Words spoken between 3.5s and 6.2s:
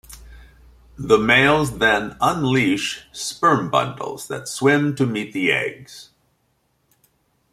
bundles that swim to meet the eggs.